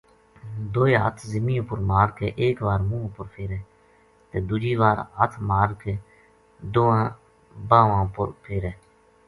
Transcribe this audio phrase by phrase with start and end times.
[0.73, 3.57] دوئے ہاتھ زمی اپر مار کے ایک وار منہ اپر فیرے
[4.29, 5.93] تے دوجی وار ہتھ مار کے
[6.73, 7.01] دواں
[7.69, 8.71] باواں اپر فیرے۔